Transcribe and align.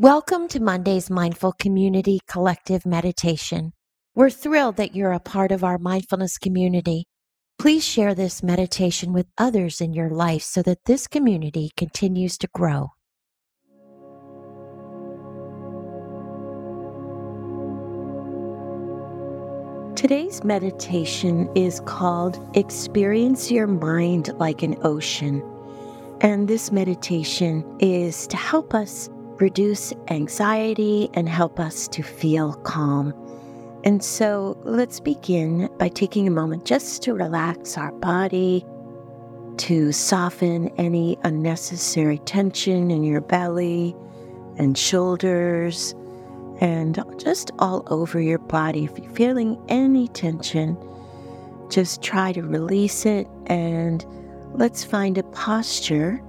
Welcome 0.00 0.48
to 0.48 0.58
Monday's 0.58 1.08
Mindful 1.08 1.52
Community 1.52 2.18
Collective 2.26 2.84
Meditation. 2.84 3.72
We're 4.16 4.28
thrilled 4.28 4.74
that 4.74 4.96
you're 4.96 5.12
a 5.12 5.20
part 5.20 5.52
of 5.52 5.62
our 5.62 5.78
mindfulness 5.78 6.36
community. 6.36 7.04
Please 7.60 7.84
share 7.84 8.12
this 8.12 8.42
meditation 8.42 9.12
with 9.12 9.28
others 9.38 9.80
in 9.80 9.92
your 9.92 10.10
life 10.10 10.42
so 10.42 10.62
that 10.62 10.84
this 10.86 11.06
community 11.06 11.70
continues 11.76 12.36
to 12.38 12.48
grow. 12.52 12.88
Today's 19.94 20.42
meditation 20.42 21.48
is 21.54 21.78
called 21.86 22.44
Experience 22.56 23.48
Your 23.48 23.68
Mind 23.68 24.30
Like 24.40 24.64
an 24.64 24.74
Ocean. 24.82 25.40
And 26.20 26.48
this 26.48 26.72
meditation 26.72 27.64
is 27.78 28.26
to 28.26 28.36
help 28.36 28.74
us 28.74 29.08
reduce 29.40 29.92
anxiety, 30.08 31.10
and 31.14 31.28
help 31.28 31.58
us 31.58 31.88
to 31.88 32.02
feel 32.02 32.54
calm. 32.62 33.12
And 33.84 34.02
so 34.02 34.56
let's 34.64 35.00
begin 35.00 35.68
by 35.78 35.88
taking 35.88 36.26
a 36.26 36.30
moment 36.30 36.64
just 36.64 37.02
to 37.02 37.14
relax 37.14 37.76
our 37.76 37.92
body, 37.92 38.64
to 39.58 39.92
soften 39.92 40.68
any 40.78 41.18
unnecessary 41.22 42.18
tension 42.18 42.90
in 42.90 43.04
your 43.04 43.20
belly 43.20 43.94
and 44.56 44.78
shoulders, 44.78 45.94
and 46.60 47.02
just 47.18 47.50
all 47.58 47.82
over 47.88 48.20
your 48.20 48.38
body. 48.38 48.84
If 48.84 48.98
you're 48.98 49.10
feeling 49.12 49.62
any 49.68 50.08
tension, 50.08 50.78
just 51.68 52.02
try 52.02 52.32
to 52.32 52.42
release 52.42 53.04
it 53.04 53.26
and 53.46 54.04
let's 54.54 54.84
find 54.84 55.18
a 55.18 55.24
posture 55.24 56.22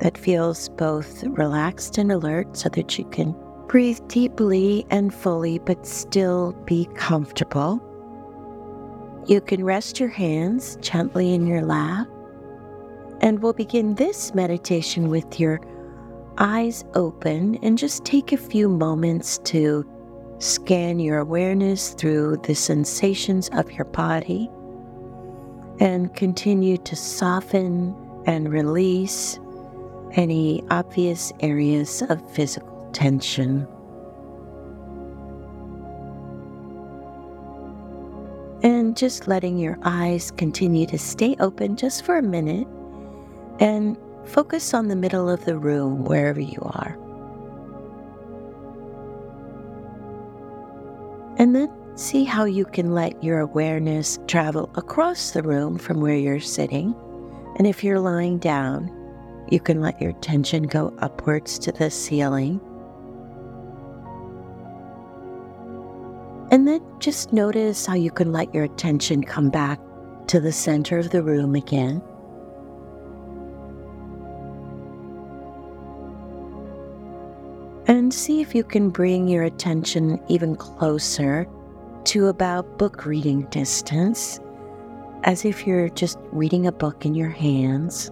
that 0.00 0.18
feels 0.18 0.68
both 0.70 1.24
relaxed 1.24 1.98
and 1.98 2.12
alert 2.12 2.56
so 2.56 2.68
that 2.70 2.98
you 2.98 3.04
can 3.06 3.34
breathe 3.66 4.00
deeply 4.08 4.86
and 4.90 5.12
fully 5.12 5.58
but 5.58 5.86
still 5.86 6.52
be 6.64 6.86
comfortable. 6.94 7.80
You 9.26 9.40
can 9.40 9.64
rest 9.64 10.00
your 10.00 10.08
hands 10.08 10.78
gently 10.80 11.34
in 11.34 11.46
your 11.46 11.62
lap. 11.62 12.06
And 13.20 13.42
we'll 13.42 13.52
begin 13.52 13.94
this 13.96 14.34
meditation 14.34 15.10
with 15.10 15.38
your 15.38 15.60
eyes 16.38 16.84
open 16.94 17.56
and 17.62 17.76
just 17.76 18.04
take 18.04 18.32
a 18.32 18.36
few 18.36 18.68
moments 18.68 19.38
to 19.38 19.84
scan 20.38 21.00
your 21.00 21.18
awareness 21.18 21.94
through 21.94 22.40
the 22.44 22.54
sensations 22.54 23.50
of 23.52 23.70
your 23.72 23.86
body 23.86 24.48
and 25.80 26.14
continue 26.14 26.76
to 26.78 26.96
soften 26.96 27.94
and 28.26 28.52
release 28.52 29.38
any 30.12 30.62
obvious 30.70 31.32
areas 31.40 32.02
of 32.02 32.20
physical 32.34 32.88
tension. 32.92 33.66
And 38.62 38.96
just 38.96 39.28
letting 39.28 39.58
your 39.58 39.78
eyes 39.82 40.30
continue 40.32 40.86
to 40.86 40.98
stay 40.98 41.36
open 41.38 41.76
just 41.76 42.04
for 42.04 42.18
a 42.18 42.22
minute 42.22 42.66
and 43.60 43.96
focus 44.24 44.74
on 44.74 44.88
the 44.88 44.96
middle 44.96 45.30
of 45.30 45.44
the 45.44 45.56
room 45.56 46.04
wherever 46.04 46.40
you 46.40 46.60
are. 46.62 46.98
And 51.38 51.54
then 51.54 51.70
see 51.94 52.24
how 52.24 52.44
you 52.44 52.64
can 52.64 52.92
let 52.92 53.22
your 53.22 53.38
awareness 53.38 54.18
travel 54.26 54.70
across 54.74 55.30
the 55.30 55.42
room 55.42 55.78
from 55.78 56.00
where 56.00 56.16
you're 56.16 56.40
sitting. 56.40 56.94
And 57.56 57.66
if 57.66 57.84
you're 57.84 58.00
lying 58.00 58.38
down, 58.38 58.90
you 59.52 59.60
can 59.60 59.80
let 59.80 60.00
your 60.00 60.10
attention 60.10 60.64
go 60.64 60.92
upwards 60.98 61.58
to 61.60 61.72
the 61.72 61.90
ceiling. 61.90 62.60
And 66.50 66.66
then 66.66 66.80
just 66.98 67.32
notice 67.32 67.84
how 67.84 67.94
you 67.94 68.10
can 68.10 68.32
let 68.32 68.54
your 68.54 68.64
attention 68.64 69.22
come 69.22 69.50
back 69.50 69.78
to 70.28 70.40
the 70.40 70.52
center 70.52 70.98
of 70.98 71.10
the 71.10 71.22
room 71.22 71.54
again. 71.54 72.02
And 77.86 78.12
see 78.12 78.40
if 78.40 78.54
you 78.54 78.64
can 78.64 78.90
bring 78.90 79.28
your 79.28 79.44
attention 79.44 80.20
even 80.28 80.56
closer 80.56 81.46
to 82.04 82.26
about 82.26 82.78
book 82.78 83.04
reading 83.04 83.42
distance, 83.50 84.40
as 85.24 85.44
if 85.44 85.66
you're 85.66 85.88
just 85.90 86.18
reading 86.32 86.66
a 86.66 86.72
book 86.72 87.04
in 87.04 87.14
your 87.14 87.30
hands. 87.30 88.10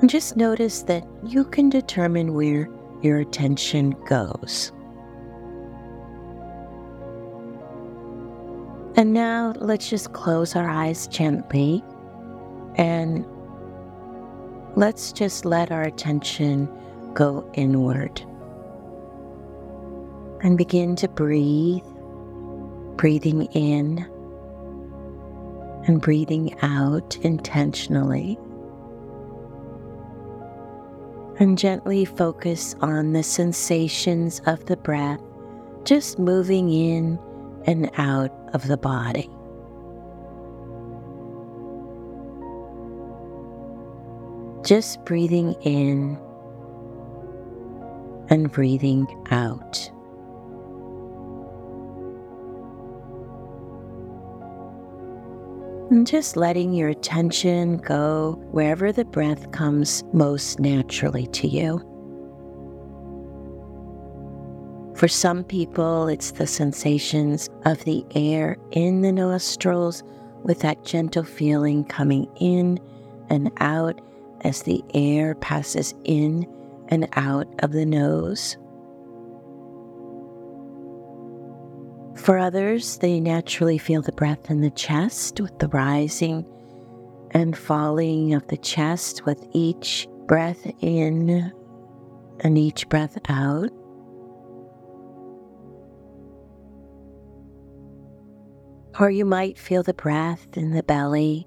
And 0.00 0.10
just 0.10 0.36
notice 0.36 0.82
that 0.82 1.06
you 1.24 1.44
can 1.44 1.70
determine 1.70 2.34
where 2.34 2.68
your 3.02 3.20
attention 3.20 3.94
goes. 4.06 4.72
And 8.96 9.12
now 9.12 9.54
let's 9.56 9.90
just 9.90 10.12
close 10.12 10.54
our 10.54 10.68
eyes 10.68 11.06
gently 11.08 11.82
and 12.76 13.26
let's 14.76 15.12
just 15.12 15.44
let 15.44 15.72
our 15.72 15.82
attention 15.82 16.68
go 17.14 17.48
inward 17.54 18.20
and 20.42 20.56
begin 20.56 20.94
to 20.96 21.08
breathe, 21.08 21.82
breathing 22.96 23.44
in 23.52 23.98
and 25.86 26.00
breathing 26.00 26.54
out 26.62 27.16
intentionally 27.18 28.38
and 31.38 31.58
gently 31.58 32.04
focus 32.04 32.74
on 32.80 33.12
the 33.12 33.22
sensations 33.22 34.40
of 34.46 34.64
the 34.66 34.76
breath 34.76 35.20
just 35.84 36.18
moving 36.18 36.72
in 36.72 37.18
and 37.66 37.90
out 37.96 38.32
of 38.54 38.66
the 38.68 38.76
body. 38.76 39.30
Just 44.66 45.04
breathing 45.04 45.52
in 45.62 46.18
and 48.30 48.50
breathing 48.50 49.06
out. 49.30 49.90
And 55.90 56.06
just 56.06 56.36
letting 56.36 56.72
your 56.72 56.88
attention 56.88 57.76
go 57.76 58.42
wherever 58.50 58.90
the 58.90 59.04
breath 59.04 59.50
comes 59.52 60.02
most 60.12 60.58
naturally 60.58 61.26
to 61.28 61.46
you. 61.46 61.78
For 64.96 65.08
some 65.08 65.44
people, 65.44 66.08
it's 66.08 66.30
the 66.30 66.46
sensations 66.46 67.50
of 67.64 67.84
the 67.84 68.04
air 68.14 68.56
in 68.70 69.02
the 69.02 69.12
nostrils 69.12 70.02
with 70.42 70.60
that 70.60 70.84
gentle 70.84 71.24
feeling 71.24 71.84
coming 71.84 72.28
in 72.40 72.78
and 73.28 73.50
out 73.58 74.00
as 74.42 74.62
the 74.62 74.82
air 74.94 75.34
passes 75.34 75.94
in 76.04 76.46
and 76.88 77.08
out 77.14 77.48
of 77.58 77.72
the 77.72 77.86
nose. 77.86 78.56
For 82.24 82.38
others, 82.38 82.96
they 82.96 83.20
naturally 83.20 83.76
feel 83.76 84.00
the 84.00 84.10
breath 84.10 84.50
in 84.50 84.62
the 84.62 84.70
chest 84.70 85.42
with 85.42 85.58
the 85.58 85.68
rising 85.68 86.46
and 87.32 87.54
falling 87.54 88.32
of 88.32 88.46
the 88.46 88.56
chest 88.56 89.26
with 89.26 89.46
each 89.52 90.08
breath 90.26 90.66
in 90.80 91.52
and 92.40 92.56
each 92.56 92.88
breath 92.88 93.18
out. 93.28 93.68
Or 98.98 99.10
you 99.10 99.26
might 99.26 99.58
feel 99.58 99.82
the 99.82 99.92
breath 99.92 100.56
in 100.56 100.70
the 100.70 100.82
belly, 100.82 101.46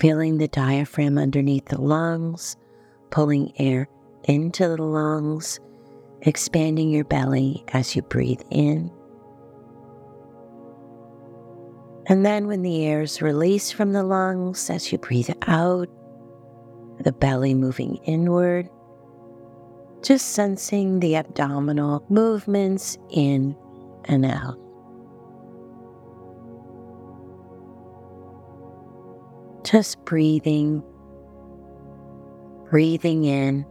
feeling 0.00 0.38
the 0.38 0.48
diaphragm 0.48 1.18
underneath 1.18 1.66
the 1.66 1.80
lungs, 1.80 2.56
pulling 3.12 3.52
air 3.60 3.86
into 4.24 4.66
the 4.66 4.82
lungs, 4.82 5.60
expanding 6.22 6.90
your 6.90 7.04
belly 7.04 7.62
as 7.68 7.94
you 7.94 8.02
breathe 8.02 8.42
in. 8.50 8.90
And 12.06 12.26
then, 12.26 12.48
when 12.48 12.62
the 12.62 12.84
air 12.84 13.02
is 13.02 13.22
released 13.22 13.74
from 13.74 13.92
the 13.92 14.02
lungs 14.02 14.68
as 14.68 14.90
you 14.90 14.98
breathe 14.98 15.30
out, 15.46 15.88
the 16.98 17.12
belly 17.12 17.54
moving 17.54 17.96
inward, 18.04 18.68
just 20.02 20.30
sensing 20.30 20.98
the 20.98 21.14
abdominal 21.16 22.04
movements 22.08 22.98
in 23.10 23.56
and 24.06 24.26
out. 24.26 24.58
Just 29.64 30.04
breathing, 30.04 30.82
breathing 32.68 33.24
in, 33.24 33.64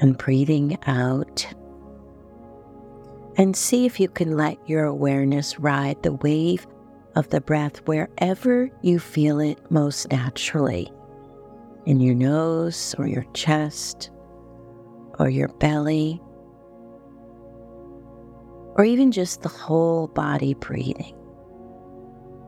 and 0.00 0.16
breathing 0.16 0.78
out 0.86 1.52
and 3.36 3.56
see 3.56 3.86
if 3.86 3.98
you 4.00 4.08
can 4.08 4.36
let 4.36 4.56
your 4.68 4.84
awareness 4.84 5.58
ride 5.58 6.02
the 6.02 6.12
wave 6.14 6.66
of 7.16 7.28
the 7.30 7.40
breath 7.40 7.78
wherever 7.86 8.70
you 8.82 8.98
feel 8.98 9.40
it 9.40 9.58
most 9.70 10.10
naturally. 10.10 10.90
in 11.86 12.00
your 12.00 12.14
nose 12.14 12.94
or 12.98 13.06
your 13.06 13.24
chest 13.34 14.10
or 15.18 15.28
your 15.28 15.48
belly, 15.48 16.20
or 18.76 18.84
even 18.84 19.12
just 19.12 19.42
the 19.42 19.48
whole 19.48 20.06
body 20.08 20.54
breathing. 20.54 21.14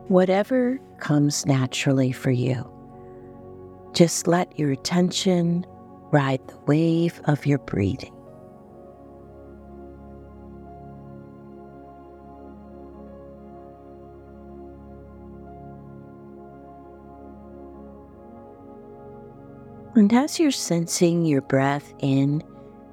Whatever 0.07 0.79
comes 0.99 1.45
naturally 1.45 2.11
for 2.11 2.31
you, 2.31 2.69
just 3.93 4.27
let 4.27 4.57
your 4.57 4.71
attention 4.71 5.65
ride 6.11 6.45
the 6.47 6.57
wave 6.65 7.21
of 7.25 7.45
your 7.45 7.59
breathing. 7.59 8.12
And 19.95 20.11
as 20.11 20.39
you're 20.39 20.49
sensing 20.49 21.23
your 21.23 21.41
breath 21.41 21.93
in 21.99 22.43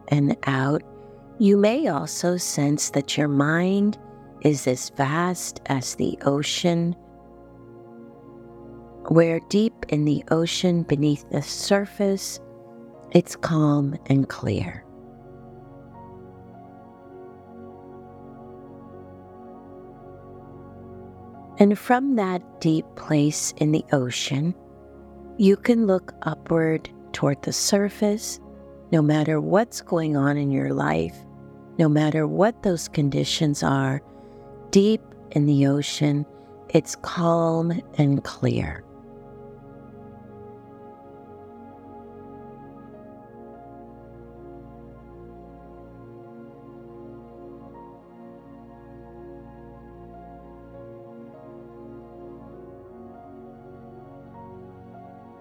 and 0.08 0.37
out, 0.47 0.82
you 1.38 1.56
may 1.56 1.88
also 1.88 2.37
sense 2.37 2.91
that 2.91 3.17
your 3.17 3.29
mind 3.29 3.97
is 4.43 4.67
as 4.67 4.91
vast 4.91 5.61
as 5.67 5.94
the 5.94 6.19
ocean, 6.26 6.94
where 9.08 9.41
deep 9.49 9.73
in 9.88 10.05
the 10.05 10.23
ocean 10.31 10.82
beneath 10.82 11.29
the 11.31 11.41
surface, 11.41 12.38
it's 13.12 13.35
calm 13.35 13.96
and 14.06 14.29
clear. 14.29 14.85
And 21.58 21.79
from 21.79 22.17
that 22.17 22.61
deep 22.61 22.85
place 22.96 23.55
in 23.56 23.73
the 23.73 23.85
ocean, 23.93 24.55
you 25.41 25.57
can 25.57 25.87
look 25.87 26.13
upward 26.21 26.91
toward 27.15 27.41
the 27.41 27.53
surface 27.53 28.39
no 28.93 29.01
matter 29.01 29.41
what's 29.41 29.81
going 29.81 30.15
on 30.15 30.37
in 30.37 30.51
your 30.51 30.75
life, 30.75 31.17
no 31.79 31.89
matter 31.89 32.27
what 32.27 32.63
those 32.63 32.89
conditions 32.89 33.63
are. 33.63 34.03
Deep 34.71 35.01
in 35.31 35.47
the 35.47 35.67
ocean, 35.67 36.27
it's 36.69 36.95
calm 36.97 37.73
and 37.97 38.23
clear. 38.23 38.85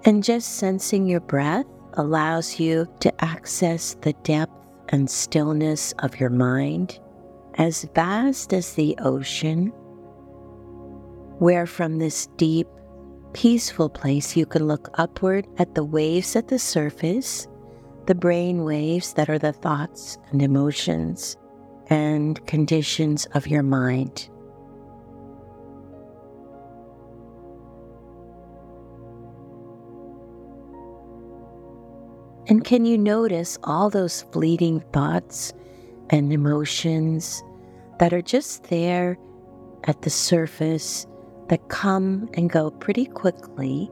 And 0.10 0.24
just 0.24 0.56
sensing 0.56 1.06
your 1.06 1.20
breath 1.20 1.68
allows 1.94 2.60
you 2.60 2.88
to 3.02 3.24
access 3.24 3.96
the 4.02 4.14
depth 4.24 4.52
and 4.88 5.08
stillness 5.08 5.94
of 6.00 6.20
your 6.20 6.32
mind, 6.32 7.00
as 7.60 7.88
vast 7.94 8.52
as 8.52 8.74
the 8.74 8.98
ocean, 9.04 9.68
where 11.38 11.68
from 11.68 12.00
this 12.00 12.26
deep, 12.38 12.66
peaceful 13.34 13.88
place 13.88 14.36
you 14.36 14.48
can 14.48 14.68
look 14.68 14.90
upward 14.96 15.46
at 15.60 15.76
the 15.76 15.84
waves 15.84 16.36
at 16.36 16.48
the 16.48 16.58
surface, 16.58 17.48
the 18.08 18.16
brain 18.16 18.64
waves 18.64 19.14
that 19.14 19.30
are 19.30 19.38
the 19.38 19.54
thoughts 19.54 20.18
and 20.32 20.42
emotions 20.42 21.38
and 21.92 22.44
conditions 22.48 23.28
of 23.36 23.46
your 23.46 23.62
mind. 23.62 24.28
And 32.50 32.66
can 32.66 32.84
you 32.84 32.98
notice 32.98 33.60
all 33.64 33.92
those 33.92 34.24
fleeting 34.32 34.80
thoughts 34.92 35.54
and 36.10 36.34
emotions 36.34 37.44
that 38.00 38.12
are 38.12 38.24
just 38.24 38.64
there 38.72 39.20
at 39.84 40.02
the 40.02 40.10
surface 40.10 41.06
that 41.50 41.70
come 41.70 42.28
and 42.34 42.50
go 42.50 42.72
pretty 42.72 43.06
quickly 43.06 43.92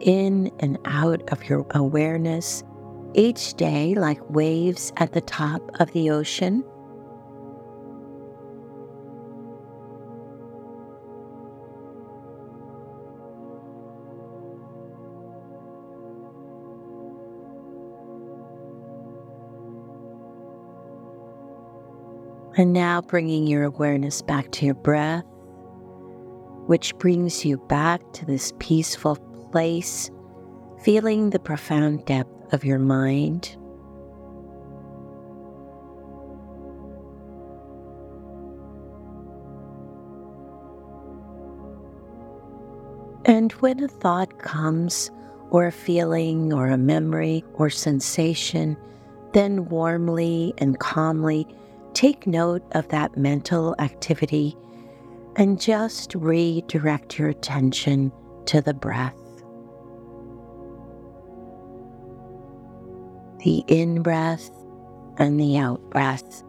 in 0.00 0.50
and 0.60 0.78
out 0.86 1.30
of 1.30 1.44
your 1.46 1.66
awareness 1.72 2.64
each 3.12 3.52
day, 3.54 3.94
like 3.94 4.30
waves 4.30 4.94
at 4.96 5.12
the 5.12 5.20
top 5.20 5.60
of 5.78 5.92
the 5.92 6.08
ocean? 6.08 6.64
And 22.60 22.74
now 22.74 23.00
bringing 23.00 23.46
your 23.46 23.64
awareness 23.64 24.20
back 24.20 24.50
to 24.50 24.66
your 24.66 24.74
breath, 24.74 25.24
which 26.66 26.94
brings 26.98 27.42
you 27.42 27.56
back 27.56 28.02
to 28.12 28.26
this 28.26 28.52
peaceful 28.58 29.16
place, 29.50 30.10
feeling 30.82 31.30
the 31.30 31.38
profound 31.38 32.04
depth 32.04 32.52
of 32.52 32.62
your 32.62 32.78
mind. 32.78 33.56
And 43.24 43.52
when 43.52 43.82
a 43.82 43.88
thought 43.88 44.38
comes, 44.38 45.10
or 45.48 45.64
a 45.64 45.72
feeling, 45.72 46.52
or 46.52 46.66
a 46.66 46.76
memory, 46.76 47.42
or 47.54 47.70
sensation, 47.70 48.76
then 49.32 49.70
warmly 49.70 50.52
and 50.58 50.78
calmly 50.78 51.46
take 51.94 52.26
note 52.26 52.62
of 52.72 52.88
that 52.88 53.16
mental 53.16 53.74
activity 53.78 54.56
and 55.36 55.60
just 55.60 56.14
redirect 56.14 57.18
your 57.18 57.28
attention 57.28 58.12
to 58.46 58.60
the 58.60 58.74
breath. 58.74 59.14
The 63.44 63.64
in 63.68 64.02
breath 64.02 64.50
and 65.16 65.40
the 65.40 65.56
out 65.56 65.80
breath. 65.90 66.42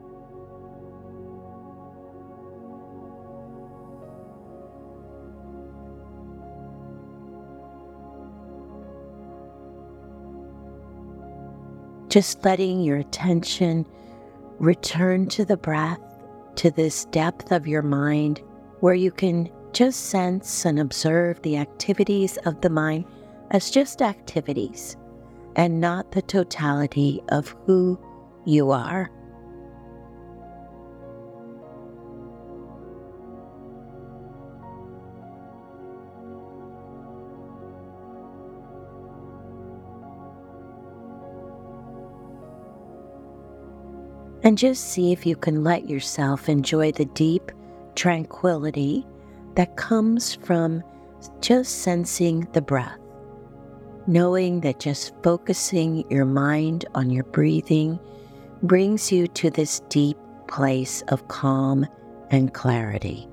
Just 12.10 12.44
letting 12.44 12.82
your 12.82 12.98
attention 12.98 13.86
return 14.62 15.26
to 15.28 15.44
the 15.44 15.58
breath, 15.58 16.00
to 16.56 16.70
this 16.70 17.06
depth 17.06 17.52
of 17.52 17.68
your 17.68 17.82
mind 17.82 18.42
where 18.80 18.94
you 18.94 19.12
can 19.12 19.50
just 19.74 20.08
sense 20.08 20.66
and 20.66 20.80
observe 20.80 21.42
the 21.42 21.58
activities 21.58 22.38
of 22.46 22.62
the 22.62 22.70
mind 22.70 23.06
as 23.50 23.72
just 23.72 24.04
activities 24.04 24.98
and 25.56 25.82
not 25.82 26.12
the 26.12 26.22
totality 26.22 27.22
of 27.30 27.56
who 27.66 28.00
you 28.46 28.70
are. 28.70 29.10
And 44.44 44.58
just 44.58 44.90
see 44.92 45.12
if 45.12 45.26
you 45.26 45.36
can 45.36 45.64
let 45.64 45.90
yourself 45.90 46.50
enjoy 46.50 46.92
the 46.92 47.06
deep 47.06 47.52
tranquility 47.96 49.06
that 49.56 49.76
comes 49.78 50.36
from 50.36 50.84
just 51.42 51.82
sensing 51.82 52.48
the 52.54 52.62
breath, 52.62 52.98
knowing 54.08 54.62
that 54.62 54.80
just 54.80 55.14
focusing 55.24 56.10
your 56.10 56.26
mind 56.26 56.86
on 56.96 57.10
your 57.10 57.26
breathing 57.26 58.00
brings 58.64 59.12
you 59.12 59.28
to 59.28 59.50
this 59.50 59.82
deep 59.90 60.18
place 60.48 61.02
of 61.10 61.28
calm 61.28 61.86
and 62.30 62.54
clarity. 62.54 63.31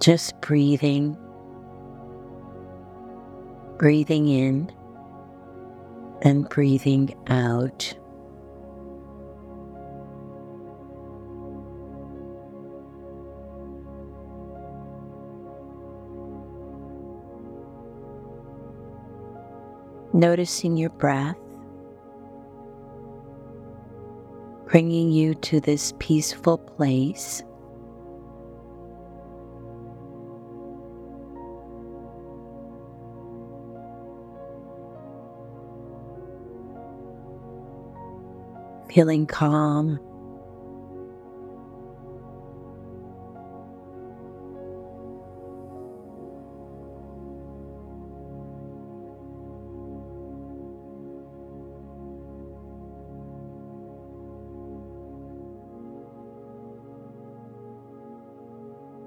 Just 0.00 0.38
breathing, 0.42 1.16
breathing 3.78 4.28
in 4.28 4.70
and 6.22 6.48
breathing 6.48 7.14
out. 7.28 7.94
Noticing 20.12 20.76
your 20.76 20.90
breath, 20.90 21.36
bringing 24.66 25.10
you 25.10 25.34
to 25.34 25.60
this 25.60 25.92
peaceful 25.98 26.58
place. 26.58 27.42
Feeling 38.94 39.26
calm. 39.26 39.98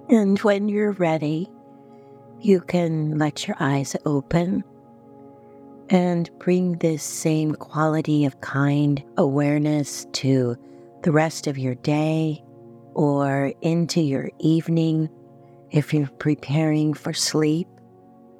And 0.09 0.37
when 0.39 0.67
you're 0.67 0.91
ready, 0.91 1.49
you 2.41 2.59
can 2.59 3.17
let 3.17 3.47
your 3.47 3.55
eyes 3.61 3.95
open 4.05 4.65
and 5.89 6.29
bring 6.39 6.73
this 6.77 7.03
same 7.03 7.53
quality 7.55 8.25
of 8.25 8.41
kind 8.41 9.03
awareness 9.17 10.05
to 10.13 10.55
the 11.03 11.11
rest 11.11 11.47
of 11.47 11.57
your 11.57 11.75
day 11.75 12.43
or 12.93 13.53
into 13.61 14.01
your 14.01 14.29
evening 14.39 15.09
if 15.71 15.93
you're 15.93 16.09
preparing 16.19 16.93
for 16.93 17.13
sleep 17.13 17.67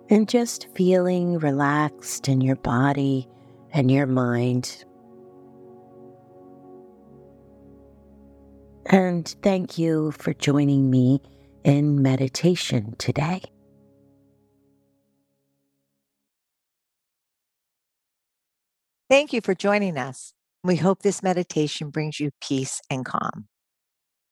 and 0.10 0.28
just 0.28 0.68
feeling 0.76 1.38
relaxed 1.40 2.28
in 2.28 2.42
your 2.42 2.56
body 2.56 3.28
and 3.72 3.92
your 3.92 4.08
mind. 4.08 4.84
And 8.86 9.28
thank 9.42 9.78
you 9.78 10.12
for 10.12 10.34
joining 10.34 10.90
me 10.90 11.22
in 11.64 12.02
meditation 12.02 12.96
today. 12.98 13.42
Thank 19.10 19.34
you 19.34 19.42
for 19.42 19.56
joining 19.56 19.98
us. 19.98 20.34
We 20.64 20.78
hope 20.78 21.02
this 21.02 21.24
meditation 21.24 21.90
brings 21.90 22.20
you 22.20 22.32
peace 22.42 22.82
and 22.90 23.06
calm. 23.06 23.48